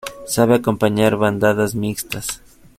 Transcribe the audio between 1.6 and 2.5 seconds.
mixtas.